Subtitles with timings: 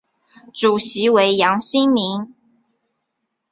[0.51, 2.33] 主席为杨新民。